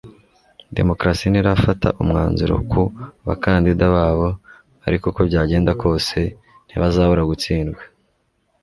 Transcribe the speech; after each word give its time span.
Demokarasi 0.77 1.25
ntirafata 1.29 1.87
umwanzuro 2.01 2.55
ku 2.71 2.83
bakandida 3.27 3.85
babo 3.95 4.29
ariko 4.87 5.05
uko 5.11 5.21
byagenda 5.29 5.71
kose 5.81 6.17
ntibazabura 6.67 7.23
gutsindwa 7.31 7.81